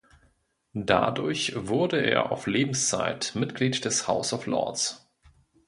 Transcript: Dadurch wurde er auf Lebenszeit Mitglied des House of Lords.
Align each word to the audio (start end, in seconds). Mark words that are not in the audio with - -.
Dadurch 0.73 1.53
wurde 1.55 2.01
er 2.03 2.31
auf 2.31 2.47
Lebenszeit 2.47 3.33
Mitglied 3.35 3.85
des 3.85 4.07
House 4.07 4.33
of 4.33 4.47
Lords. 4.47 5.07